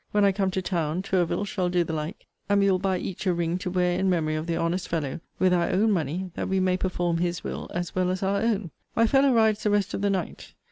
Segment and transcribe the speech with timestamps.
[0.13, 3.27] When I come to town, Tourville shall do the like; and we will buy each
[3.27, 6.49] a ring to wear in memory of the honest fellow, with our own money, that
[6.49, 8.71] we may perform his will, as well as our own.
[8.95, 10.55] My fellow rides the rest of the night.